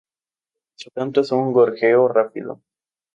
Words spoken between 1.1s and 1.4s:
es